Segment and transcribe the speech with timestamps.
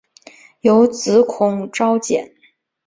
[0.61, 2.33] 有子孔昭俭。